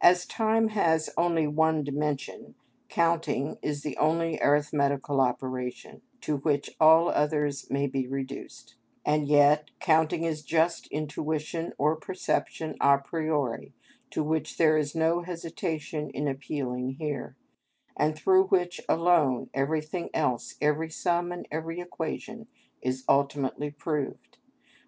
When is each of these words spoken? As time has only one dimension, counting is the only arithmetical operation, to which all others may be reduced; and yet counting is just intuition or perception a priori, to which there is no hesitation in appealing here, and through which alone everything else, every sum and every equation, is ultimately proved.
As 0.00 0.26
time 0.26 0.70
has 0.70 1.10
only 1.16 1.46
one 1.46 1.84
dimension, 1.84 2.56
counting 2.88 3.56
is 3.62 3.84
the 3.84 3.96
only 3.98 4.40
arithmetical 4.42 5.20
operation, 5.20 6.02
to 6.22 6.38
which 6.38 6.70
all 6.80 7.08
others 7.08 7.70
may 7.70 7.86
be 7.86 8.08
reduced; 8.08 8.74
and 9.06 9.28
yet 9.28 9.70
counting 9.78 10.24
is 10.24 10.42
just 10.42 10.88
intuition 10.88 11.72
or 11.78 11.94
perception 11.94 12.76
a 12.80 12.98
priori, 12.98 13.72
to 14.10 14.24
which 14.24 14.56
there 14.58 14.76
is 14.76 14.96
no 14.96 15.22
hesitation 15.22 16.10
in 16.10 16.26
appealing 16.26 16.96
here, 16.98 17.36
and 17.96 18.16
through 18.16 18.48
which 18.48 18.80
alone 18.88 19.50
everything 19.54 20.10
else, 20.12 20.56
every 20.60 20.90
sum 20.90 21.30
and 21.30 21.46
every 21.52 21.78
equation, 21.80 22.48
is 22.82 23.04
ultimately 23.08 23.70
proved. 23.70 24.38